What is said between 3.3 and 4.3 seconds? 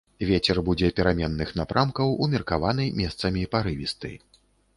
парывісты.